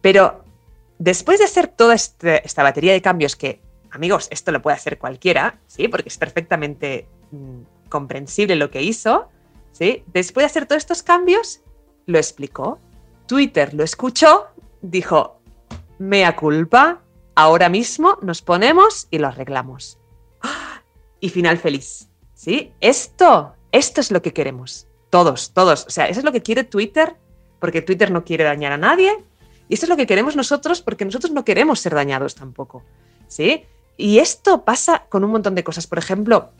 [0.00, 0.41] Pero
[1.02, 3.60] después de hacer toda este, esta batería de cambios que,
[3.90, 5.88] amigos, esto lo puede hacer cualquiera, ¿sí?
[5.88, 9.28] Porque es perfectamente mm, comprensible lo que hizo,
[9.72, 10.04] ¿sí?
[10.06, 11.60] Después de hacer todos estos cambios,
[12.06, 12.78] lo explicó.
[13.26, 14.46] Twitter lo escuchó,
[14.80, 15.40] dijo,
[15.98, 17.02] mea culpa,
[17.34, 19.98] ahora mismo nos ponemos y lo arreglamos.
[21.20, 22.08] Y final feliz.
[22.34, 22.72] ¿Sí?
[22.80, 24.88] Esto, esto es lo que queremos.
[25.10, 25.86] Todos, todos.
[25.86, 27.14] O sea, eso es lo que quiere Twitter,
[27.60, 29.12] porque Twitter no quiere dañar a nadie.
[29.72, 32.82] Y esto es lo que queremos nosotros, porque nosotros no queremos ser dañados tampoco.
[33.26, 33.64] ¿Sí?
[33.96, 35.86] Y esto pasa con un montón de cosas.
[35.86, 36.50] Por ejemplo,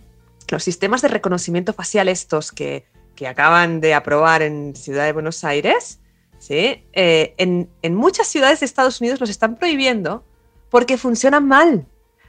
[0.48, 2.86] los sistemas de reconocimiento facial estos que,
[3.28, 6.00] acaban de aprobar en Ciudad de Buenos Aires,
[6.38, 6.86] ¿sí?
[6.94, 10.24] Eh, en, en, muchas ciudades de Estados Unidos los están prohibiendo
[10.70, 11.86] porque funcionan mal,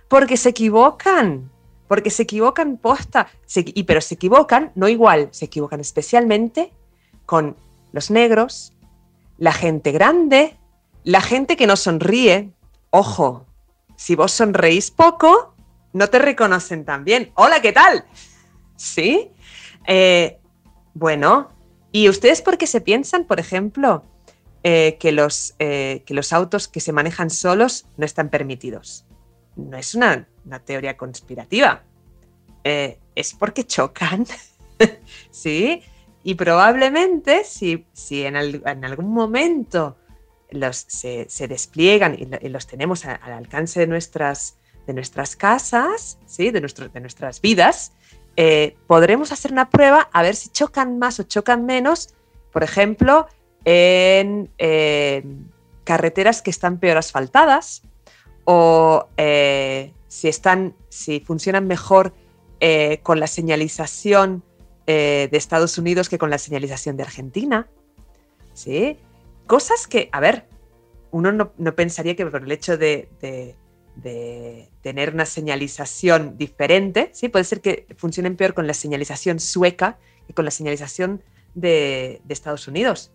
[0.09, 1.49] porque se equivocan,
[1.87, 6.73] porque se equivocan posta, y, pero se equivocan, no igual, se equivocan especialmente
[7.25, 7.55] con
[7.93, 8.73] los negros,
[9.37, 10.57] la gente grande,
[11.03, 12.51] la gente que no sonríe.
[12.89, 13.45] Ojo,
[13.95, 15.55] si vos sonreís poco,
[15.93, 17.31] no te reconocen tan bien.
[17.35, 18.05] Hola, ¿qué tal?
[18.75, 19.31] ¿Sí?
[19.87, 20.39] Eh,
[20.93, 21.51] bueno,
[21.91, 24.03] ¿y ustedes por qué se piensan, por ejemplo,
[24.63, 29.05] eh, que, los, eh, que los autos que se manejan solos no están permitidos?
[29.55, 31.83] No es una una teoría conspirativa.
[32.63, 34.25] Es porque chocan,
[35.31, 35.81] ¿sí?
[36.23, 39.97] Y probablemente si, si en, algún momento
[40.71, 46.51] se, despliegan y, los tenemos al alcance de nuestras, de nuestras casas, ¿sí?
[46.51, 47.91] de, de nuestras vidas,
[48.35, 52.13] eh, podremos hacer una prueba a ver si chocan más o chocan menos,
[52.51, 53.27] por ejemplo,
[53.65, 54.49] en
[55.83, 57.83] carreteras que están peor asfaltadas
[58.45, 62.13] o eh, si, están, si funcionan mejor
[62.59, 64.43] eh, con la señalización
[64.85, 67.67] de Estados Unidos que con la señalización de Argentina.
[68.53, 68.97] ¿Sí?
[69.47, 70.47] Cosas que, a ver,
[71.11, 73.09] uno no, pensaría que por el hecho de,
[74.81, 77.29] tener una señalización diferente, ¿sí?
[77.29, 81.21] puede ser que funcionen peor con la señalización sueca que con la señalización
[81.53, 83.11] de, Estados Unidos.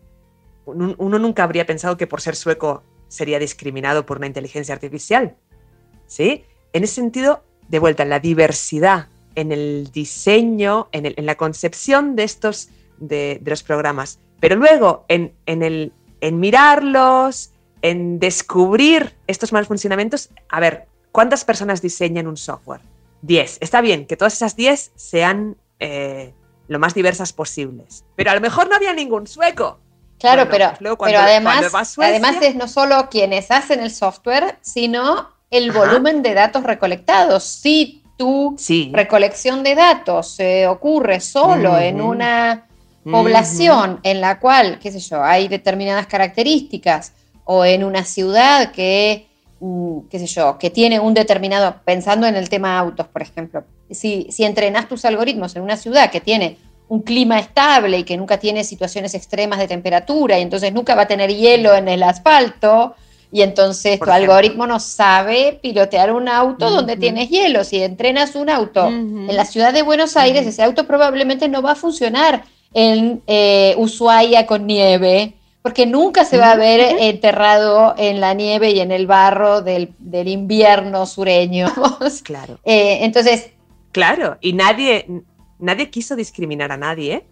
[0.65, 5.37] Uno, nunca habría pensado que por ser sueco sería discriminado por una inteligencia artificial.
[6.07, 6.45] ¿Sí?
[6.73, 12.71] en ese sentido, de vuelta, la diversidad en el diseño, en, la concepción de estos,
[12.99, 17.53] de, los programas, pero luego en, el, en mirarlos,
[17.83, 22.81] en descubrir estos malos funcionamientos, a ver, ¿cuántas personas diseñan un software?
[23.23, 23.59] Diez.
[23.61, 26.33] Está bien que todas esas diez sean eh,
[26.69, 29.79] lo más diversas posibles, pero a lo mejor no había ningún sueco.
[30.19, 35.71] Claro, pero, pues pero además, además es no solo quienes hacen el software, sino el
[35.71, 37.45] volumen de datos recolectados.
[37.45, 38.57] Si tu
[38.93, 42.68] recolección de datos se ocurre solo en una
[43.11, 47.13] población en la cual, qué sé yo, hay determinadas características
[47.45, 49.27] o en una ciudad que,
[49.61, 53.65] mm, qué sé yo, que tiene un determinado, pensando en el tema autos, por ejemplo,
[53.91, 58.17] si, si entrenas tus algoritmos en una ciudad que tiene un clima estable y que
[58.17, 62.03] nunca tiene situaciones extremas de temperatura y entonces nunca va a tener hielo en el
[62.03, 62.95] asfalto,
[63.31, 67.63] y entonces tu algoritmo no sabe pilotear un auto donde tienes hielo.
[67.63, 71.73] Si entrenas un auto en la ciudad de Buenos Aires, ese auto probablemente no va
[71.73, 78.21] a funcionar en eh, Ushuaia con nieve, porque nunca se va a ver enterrado en
[78.21, 79.95] la nieve y en el barro del,
[80.29, 81.67] invierno sureño.
[82.25, 82.59] Claro.
[82.65, 83.51] Eh, entonces,
[83.93, 85.07] Claro, y nadie,
[85.59, 87.27] nadie quiso discriminar a nadie,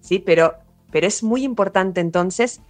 [0.00, 0.18] ¿sí?
[0.18, 0.54] Pero,
[0.90, 2.60] pero es muy importante entonces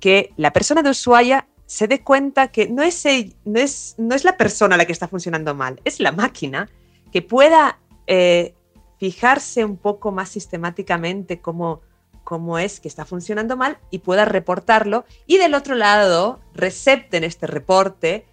[0.00, 3.04] que la persona de usuario se dé cuenta que no es,
[3.44, 6.68] no es, no es la persona la que está funcionando mal, es la máquina
[7.12, 8.54] que pueda eh,
[8.98, 11.80] fijarse un poco más sistemáticamente cómo,
[12.24, 15.04] cómo es que está funcionando mal y pueda reportarlo.
[15.26, 18.26] Y del otro lado, recepten este reporte,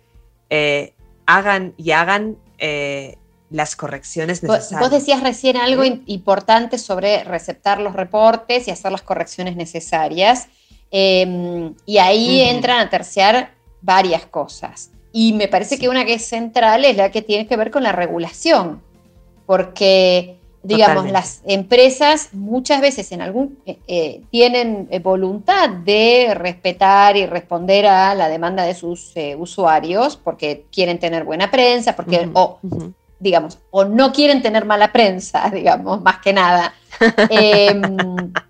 [0.49, 0.93] eh,
[1.25, 3.17] hagan y hagan eh,
[3.49, 4.81] las correcciones necesarias.
[4.81, 10.47] Vos decías recién algo importante sobre receptar los reportes y hacer las correcciones necesarias.
[10.91, 14.91] Em, y ahí entran a terciar varias cosas.
[15.11, 17.83] Y me parece que una que es central es la que tiene que ver con
[17.83, 18.81] la regulación,
[19.45, 27.25] porque, digamos, las empresas muchas veces en algún eh, eh, tienen voluntad de respetar y
[27.25, 32.29] responder a la demanda de sus usuarios, porque quieren tener buena prensa, porque
[33.19, 36.73] digamos, o no quieren tener mala prensa, digamos, más que nada.
[37.29, 37.81] Em,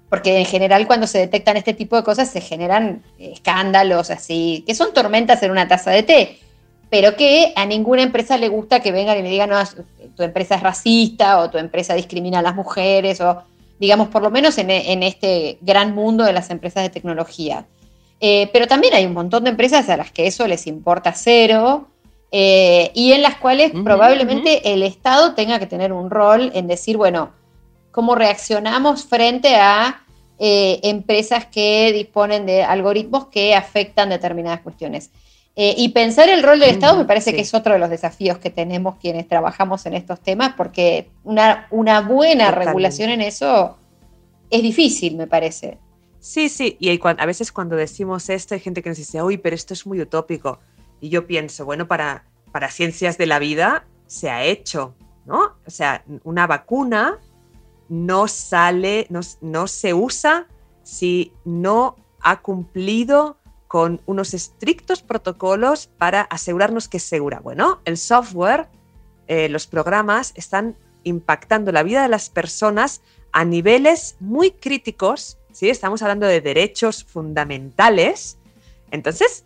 [0.10, 4.76] porque en general cuando se detectan este tipo de cosas se generan escándalos así, que
[4.76, 6.40] son tormentas en una taza de té,
[6.90, 9.58] pero que a ninguna empresa le gusta que vengan y le digan, no,
[10.16, 13.44] tu empresa es racista o tu empresa discrimina a las mujeres, o
[13.80, 14.70] digamos, por lo menos en,
[15.04, 17.66] este gran mundo de las empresas de tecnología.
[18.22, 21.90] Eh, pero también hay un montón de empresas a las que eso les importa cero
[22.32, 26.98] eh, y en las cuales probablemente el Estado tenga que tener un rol en decir,
[26.98, 27.32] bueno,
[27.92, 30.02] ¿cómo reaccionamos frente a
[30.40, 35.12] eh, empresas que disponen de algoritmos que afectan determinadas cuestiones?
[35.56, 38.40] Eh, y pensar el rol del Estado me parece que es otro de los desafíos
[38.40, 43.78] que tenemos quienes trabajamos en estos temas, porque una, una buena regulación en eso
[44.50, 45.78] es difícil, me parece.
[46.20, 49.56] Sí, sí, y a veces cuando decimos esto hay gente que nos dice, uy, pero
[49.56, 50.60] esto es muy utópico.
[51.00, 55.56] Y yo pienso, bueno, para, para ciencias de la vida se ha hecho, ¿no?
[55.66, 57.20] O sea, una vacuna
[57.90, 60.48] no sale, no, se usa
[60.84, 63.38] si no ha cumplido
[63.76, 67.42] con unos estrictos protocolos para asegurarnos que es segura.
[67.42, 68.70] Bueno, el software,
[69.28, 73.02] eh, los programas están impactando la vida de las personas
[73.34, 75.70] a niveles muy críticos, ¿sí?
[75.70, 78.38] Estamos hablando de derechos fundamentales.
[78.92, 79.44] Entonces,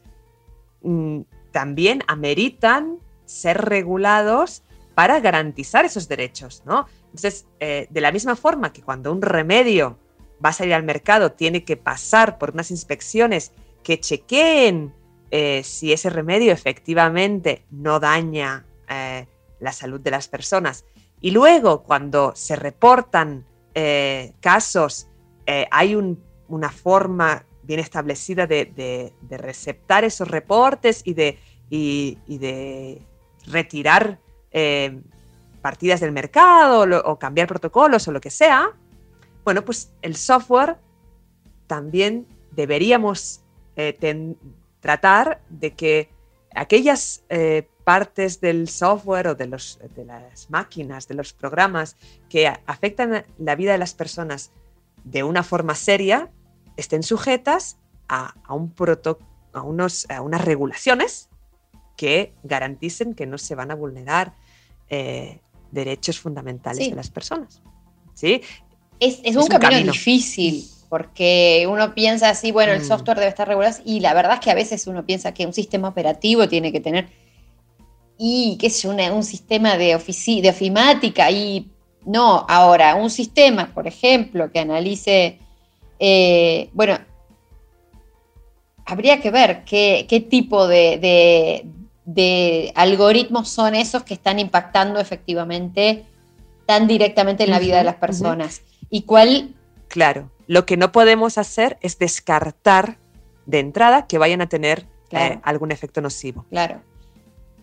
[0.84, 4.62] mm, también ameritan ser regulados
[4.94, 6.86] para garantizar esos derechos, ¿no?
[7.06, 9.98] Entonces, eh, de la misma forma que cuando un remedio
[10.46, 14.94] va a salir al mercado, tiene que pasar por unas inspecciones que chequeen
[15.32, 19.28] eh, si ese remedio efectivamente no daña eh,
[19.60, 20.86] la salud de las personas.
[21.22, 23.46] Y luego, cuando se reportan
[24.42, 25.08] casos,
[25.72, 31.39] hay una forma bien establecida de, receptar esos reportes y de,
[31.70, 33.02] de
[33.46, 34.20] retirar
[34.52, 35.02] eh,
[35.62, 38.72] partidas del mercado o, cambiar protocolos o lo que sea,
[39.44, 40.78] bueno, pues el software
[41.68, 43.44] también deberíamos
[43.80, 44.36] eh,
[44.82, 46.10] tratar de que
[46.54, 51.96] aquellas eh, partes del software o de, los, de las máquinas, de los programas
[52.28, 54.52] que afectan la vida de las personas
[55.06, 56.30] de una forma seria,
[56.76, 57.78] estén sujetas
[58.10, 58.74] a, un
[59.54, 61.30] a, unos, a unas regulaciones
[61.96, 64.34] que garanticen que no se van a vulnerar
[64.89, 65.39] eh,
[65.72, 67.62] derechos fundamentales de las personas.
[68.13, 68.42] ¿sí?
[69.00, 72.86] Es, un, camino, difícil, porque uno piensa así, bueno, el mm.
[72.86, 75.54] software debe estar regulado, y la verdad es que a veces uno piensa que un
[75.54, 77.08] sistema operativo tiene que tener,
[78.17, 81.69] y qué es un sistema de, de ofimática, y
[82.06, 85.38] no, ahora, un sistema, por ejemplo, que analice
[85.99, 86.97] eh, bueno,
[88.86, 91.65] habría que ver qué, tipo de,
[92.73, 96.06] algoritmos son esos que están impactando efectivamente
[96.65, 98.62] tan directamente en la vida de las personas.
[98.89, 99.56] Y cuál...
[99.88, 102.98] Claro, lo que no podemos hacer es descartar
[103.46, 106.44] de entrada que vayan a tener eh, algún efecto nocivo.
[106.50, 106.82] Claro.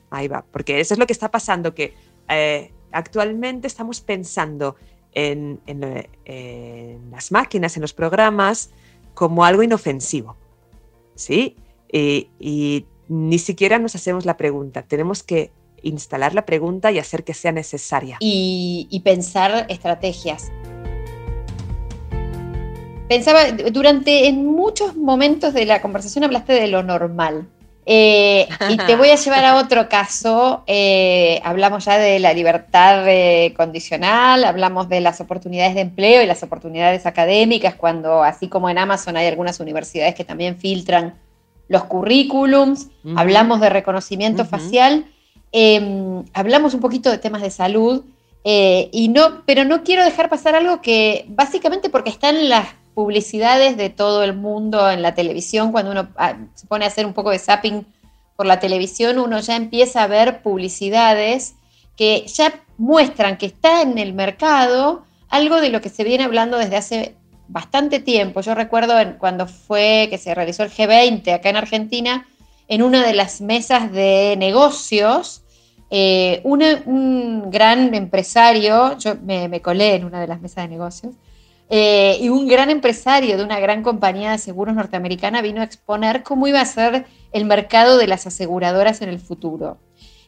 [0.08, 1.94] Ahí va, porque eso es lo que está pasando, que
[2.28, 4.76] eh, actualmente estamos pensando
[5.10, 5.60] en,
[7.10, 8.70] las máquinas, en los programas,
[9.14, 10.36] como algo inofensivo.
[11.16, 11.56] ¿Sí?
[11.88, 14.82] Y, ni siquiera nos hacemos la pregunta.
[14.82, 15.50] Tenemos que
[15.82, 18.18] instalar la pregunta y hacer que sea necesaria.
[18.20, 20.52] Y, y pensar estrategias.
[23.08, 27.46] Pensaba, durante en muchos momentos de la conversación hablaste de lo normal.
[27.88, 30.64] Eh, y te voy a llevar a otro caso.
[30.66, 36.26] Eh, hablamos ya de la libertad eh, condicional, hablamos de las oportunidades de empleo y
[36.26, 41.14] las oportunidades académicas, cuando así como en Amazon hay algunas universidades que también filtran
[41.68, 45.06] los currículums, hablamos de reconocimiento facial,
[45.50, 48.04] em, hablamos un poquito de temas de salud.
[48.44, 53.76] Y no, pero no quiero dejar pasar algo que básicamente porque está en las publicidades
[53.76, 57.12] de todo el mundo en la televisión, cuando uno ah, se pone a hacer un
[57.12, 57.86] poco de zapping
[58.36, 61.56] por la televisión, uno ya empieza a ver publicidades
[61.94, 66.56] que ya muestran que está en el mercado algo de lo que se viene hablando
[66.56, 67.16] desde hace
[67.48, 68.40] bastante tiempo.
[68.40, 72.26] Yo recuerdo cuando fue que se realizó el G20 acá en Argentina,
[72.66, 75.42] en una de las mesas de negocios,
[75.90, 81.14] eh, un gran empresario, yo me, colé en una de las mesas de negocios,
[81.68, 86.22] eh, y un gran empresario de una gran compañía de seguros norteamericana vino a exponer
[86.22, 89.78] cómo iba a ser el mercado de las aseguradoras en el futuro.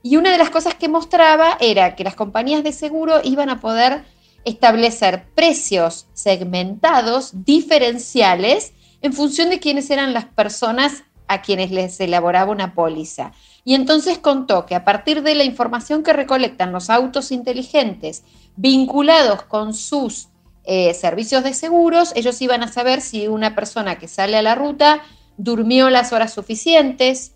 [0.03, 3.61] Y una de las cosas que mostraba era que las compañías de seguro iban a
[3.61, 4.05] poder
[4.45, 12.51] establecer precios segmentados, diferenciales, en función de quiénes eran las personas a quienes les elaboraba
[12.51, 13.33] una póliza.
[13.65, 18.25] Y entonces contó que a partir de la información que recolectan los autos inteligentes
[18.57, 20.29] vinculados con sus
[20.71, 24.55] eh, servicios de seguros, ellos iban a saber si una persona que sale a la
[24.55, 25.01] ruta
[25.39, 27.33] durmió las horas suficientes,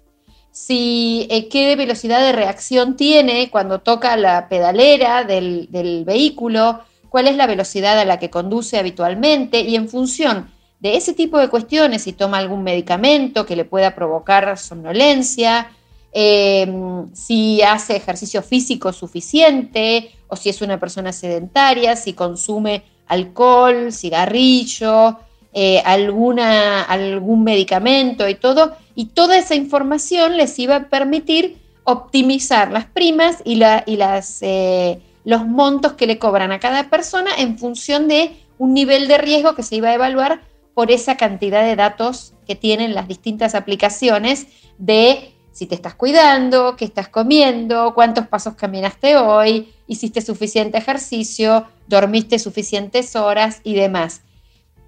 [0.50, 5.66] si eh, qué velocidad de reacción tiene cuando toca la pedalera del,
[6.04, 11.14] vehículo, cuál es la velocidad a la que conduce habitualmente y en función de ese
[11.14, 15.70] tipo de cuestiones, si toma algún medicamento que le pueda provocar somnolencia,
[16.12, 16.70] eh,
[17.14, 25.18] si hace ejercicio físico suficiente o si es una persona sedentaria, si consume alcohol, cigarrillo,
[25.52, 28.76] eh, alguna, algún medicamento y todo.
[28.94, 35.00] Y toda esa información les iba a permitir optimizar las primas y, y las, eh,
[35.24, 39.54] los montos que le cobran a cada persona en función de un nivel de riesgo
[39.54, 40.42] que se iba a evaluar
[40.74, 44.46] por esa cantidad de datos que tienen las distintas aplicaciones
[44.78, 51.66] de si te estás cuidando, qué estás comiendo, cuántos pasos caminaste hoy, hiciste suficiente ejercicio,
[51.86, 54.22] dormiste suficientes horas y demás.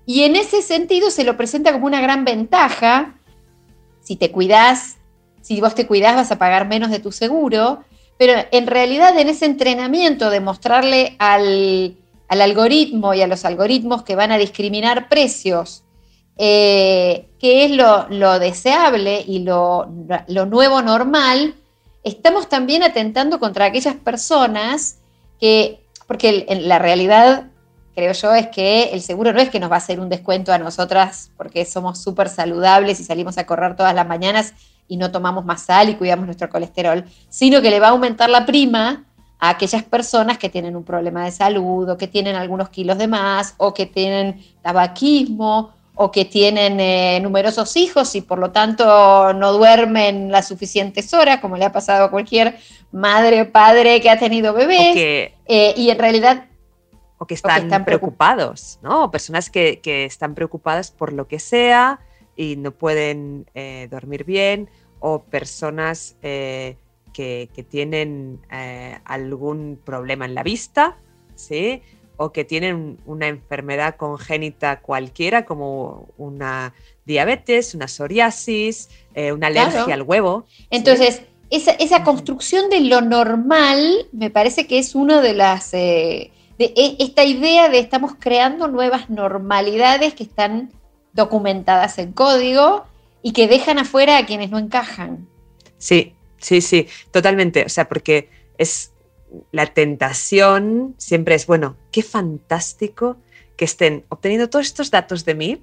[0.07, 3.15] Y en ese sentido se lo presenta como una gran ventaja.
[4.03, 4.97] Si te cuidas,
[5.41, 7.85] si vos te cuidás vas a pagar menos de tu seguro,
[8.19, 11.97] pero en realidad en ese entrenamiento de mostrarle al,
[12.29, 15.85] al algoritmo y a los algoritmos que van a discriminar precios,
[16.37, 19.87] eh, que es lo, deseable y lo,
[20.47, 21.55] nuevo normal,
[22.05, 24.99] estamos también atentando contra aquellas personas
[25.41, 27.49] que, porque en la realidad
[27.95, 30.53] creo yo es que el seguro no es que nos va a hacer un descuento
[30.53, 34.53] a nosotras porque somos súper saludables y salimos a correr todas las mañanas
[34.89, 38.29] y no tomamos más sal y cuidamos nuestro colesterol, sino que le va a aumentar
[38.29, 39.05] la prima
[39.39, 43.09] a aquellas personas que tienen un problema de salud o que tienen algunos kilos de
[43.09, 49.33] más o que tienen tabaquismo o que tienen eh, numerosos hijos y por lo tanto
[49.33, 52.59] no duermen las suficientes horas, como le ha pasado a cualquier
[52.91, 54.97] madre o padre que ha tenido bebés.
[54.97, 56.47] Eh, y en realidad...
[57.19, 59.11] O que están, preocupados, ¿no?
[59.11, 62.01] Personas que, están preocupadas por lo que sea
[62.37, 64.69] y no pueden eh, dormir bien,
[64.99, 66.17] o personas
[67.15, 70.99] que, tienen eh, algún problema en la vista,
[71.35, 71.81] ¿sí?
[72.17, 79.95] O que tienen una enfermedad congénita cualquiera, como una diabetes, una psoriasis, eh, una alergia
[79.95, 80.47] al huevo.
[80.71, 85.75] Entonces, esa, construcción de lo normal me parece que es una de las...
[85.75, 90.71] Eh, de e, esta idea de estamos creando nuevas normalidades que están
[91.13, 92.85] documentadas en código
[93.23, 95.27] y que dejan afuera a quienes no encajan.
[95.79, 97.65] Sí, Sí, sí, totalmente.
[97.65, 98.93] O sea, porque es
[99.53, 103.17] la tentación siempre es, bueno, qué fantástico
[103.57, 105.63] que estén obteniendo todos estos datos de mí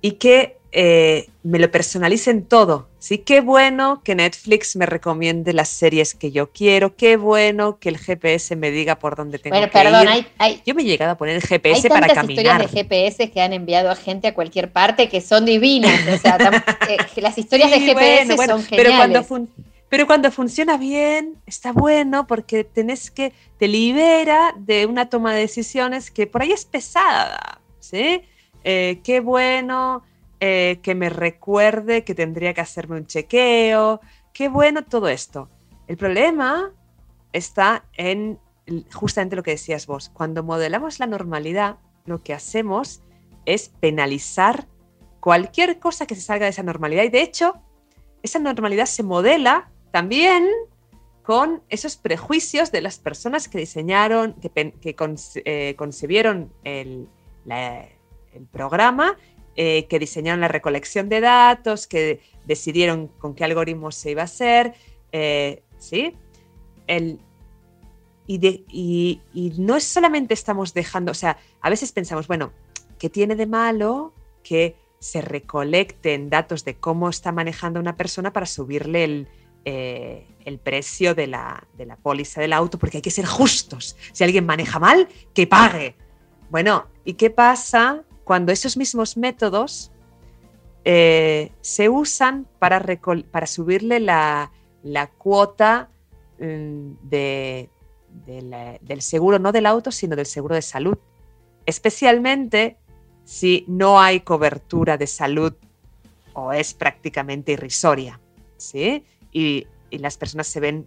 [0.00, 2.88] y que eh, me lo personalicen todo.
[2.98, 7.88] Sí, qué bueno que Netflix me recomiende las series que yo quiero, qué bueno que
[7.88, 10.62] el GPS me diga por dónde tengo que perdón, ir.
[10.66, 12.24] yo me he llegado a poner el GPS para caminar.
[12.24, 16.00] Hay historias de GPS que han enviado a gente a cualquier parte que son divinas.
[16.12, 16.36] O sea,
[16.88, 18.68] eh, las historias de GPS son geniales.
[18.70, 18.96] Pero
[19.26, 19.48] cuando,
[19.88, 25.40] pero cuando funciona bien, está bueno porque tenés que, te libera de una toma de
[25.40, 28.22] decisiones que por ahí es pesada, ¿sí?
[28.64, 30.02] Eh, qué bueno
[30.40, 34.00] eh, que me recuerde que tendría que hacerme un chequeo,
[34.32, 35.48] qué bueno todo esto.
[35.86, 36.70] El problema
[37.32, 38.38] está en
[38.92, 40.10] justamente lo que decías vos.
[40.10, 43.00] Cuando modelamos la normalidad, lo que hacemos
[43.46, 44.66] es penalizar
[45.20, 47.04] cualquier cosa que se salga de esa normalidad.
[47.04, 47.54] Y de hecho,
[48.22, 50.48] esa normalidad se modela también
[51.28, 54.50] con esos prejuicios de las personas que diseñaron, que,
[55.44, 57.06] eh, concebieron el,
[58.50, 59.14] programa,
[59.54, 64.24] eh, que diseñaron la recolección de datos, que decidieron con qué algoritmo se iba a
[64.24, 64.72] hacer.
[65.12, 66.14] Eh, ¿sí?
[68.26, 72.52] y, no es solamente estamos dejando, o sea, a veces pensamos, bueno,
[72.98, 78.46] ¿qué tiene de malo que se recolecten datos de cómo está manejando una persona para
[78.46, 79.28] subirle el,
[79.68, 82.78] eh, precio de la, de la póliza del auto?
[82.78, 83.96] Porque hay que ser justos.
[84.12, 85.96] Si alguien maneja mal, que pague.
[86.50, 89.92] Bueno, ¿y qué pasa cuando esos mismos métodos
[90.84, 92.82] eh, se usan para,
[93.30, 94.50] para subirle la,
[95.18, 95.90] cuota
[96.38, 97.68] mm, de,
[98.80, 100.96] del seguro, no del auto, sino del seguro de salud.
[101.66, 102.78] Especialmente
[103.24, 105.52] si no hay cobertura de salud
[106.32, 108.18] o es prácticamente irrisoria.
[108.56, 109.04] ¿sí?
[109.32, 110.86] Y, las personas se ven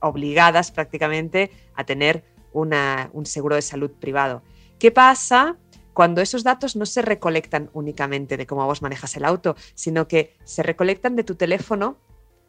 [0.00, 2.24] obligadas prácticamente a tener
[2.54, 4.42] un seguro de salud privado.
[4.78, 5.58] ¿Qué pasa
[5.92, 10.36] cuando esos datos no se recolectan únicamente de cómo vos manejas el auto, sino que
[10.44, 11.98] se recolectan de tu teléfono,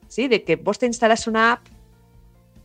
[0.07, 0.27] ¿sí?
[0.27, 1.67] de que vos te instalas una app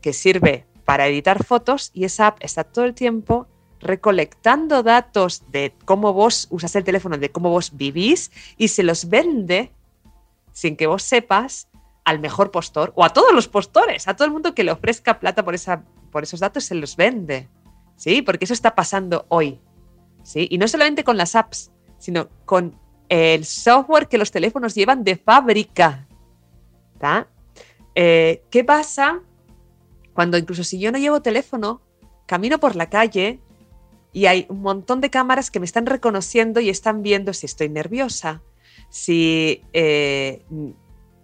[0.01, 3.49] que sirve para editar fotos y esa app está todo el tiempo
[3.81, 9.09] recolectando datos de cómo vos usas el teléfono, de cómo vos vivís y se los
[9.09, 9.73] vende
[10.59, 11.69] sin que vos sepas
[12.05, 15.21] al mejor postor o a todos los postores, a todo el mundo que le ofrezca
[15.21, 17.49] plata por, esa, por esos datos se los vende.
[17.95, 18.23] ¿Sí?
[18.23, 19.61] Porque eso está pasando hoy.
[20.25, 20.49] ¿Sí?
[20.51, 22.77] Y no solamente con las apps, sino con
[23.09, 26.09] el software que los teléfonos llevan de fábrica.
[27.95, 29.21] Eh, ¿Qué pasa
[30.13, 31.83] cuando incluso si yo no llevo teléfono,
[32.27, 33.41] camino por la calle
[34.13, 37.69] y hay un montón de cámaras que me están reconociendo y están viendo si estoy
[37.69, 38.43] nerviosa,
[38.89, 40.43] si eh,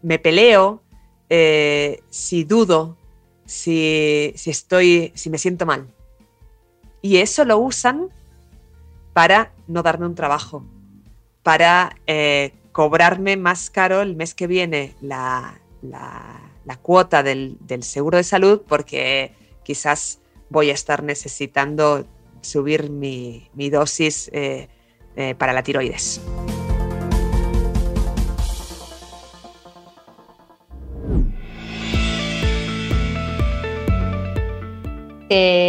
[0.03, 0.83] me peleo,
[1.29, 2.97] eh, si dudo,
[3.45, 5.93] si, estoy, si me siento mal.
[7.03, 8.09] Y eso lo usan
[9.13, 10.65] para no darme un trabajo,
[11.43, 15.61] para eh, cobrarme más caro el mes que viene la,
[16.83, 22.07] cuota del, seguro de salud porque quizás voy a estar necesitando
[22.41, 24.31] subir mi, dosis
[25.39, 26.21] para la tiroides.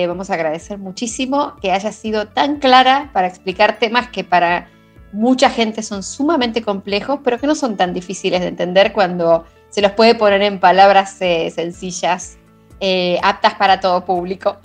[0.07, 4.67] Vamos a agradecer muchísimo que hayas sido tan clara para explicar temas que para
[5.15, 9.81] mucha gente son sumamente complejos, pero que no son tan difíciles de entender cuando se
[9.81, 12.37] los puede poner en palabras eh, sencillas,
[12.79, 14.57] eh, aptas para todo público.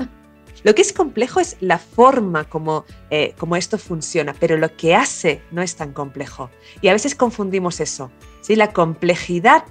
[0.63, 4.95] Lo que es complejo es la forma como, eh, como, esto funciona, pero lo que
[4.95, 6.51] hace no es tan complejo.
[6.83, 8.11] Y a veces confundimos eso.
[8.43, 8.57] ¿sí?
[8.57, 9.65] La complejidad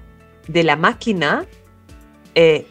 [0.47, 1.45] de la máquina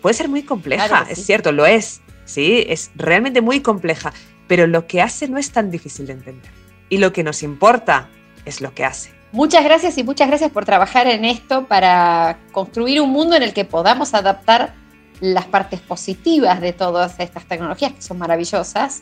[0.01, 2.01] puede ser muy compleja, es cierto, lo es.
[2.29, 2.65] ¿Sí?
[2.69, 4.13] Es realmente muy compleja,
[4.47, 6.51] pero lo que hace no es tan difícil de entender.
[6.89, 8.09] Y lo que nos importa
[8.45, 9.11] es lo que hace.
[9.33, 13.53] Muchas gracias y muchas gracias por trabajar en esto para construir un mundo en el
[13.53, 14.75] que podamos adaptar
[15.21, 19.01] las partes positivas de todas estas tecnologías que son maravillosas,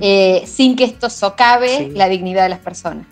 [0.00, 3.06] eh, sin que esto socave la dignidad de las personas.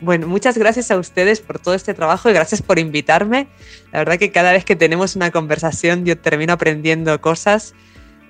[0.00, 3.46] Bueno, muchas gracias a ustedes por todo este trabajo y gracias por invitarme.
[3.92, 7.74] La verdad que cada vez que tenemos una conversación yo termino aprendiendo cosas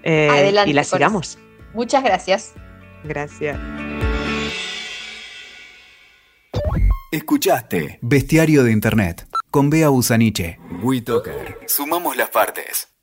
[0.05, 1.39] eh, y las sigamos.
[1.73, 2.53] Muchas gracias.
[3.03, 3.59] Gracias.
[7.11, 10.59] Escuchaste Bestiario de Internet con Bea Busaniche.
[10.83, 11.59] WeToker.
[11.67, 12.94] Sumamos las partes.